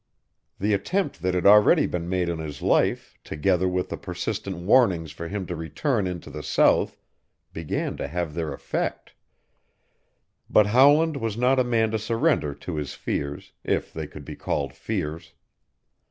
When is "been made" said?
1.85-2.27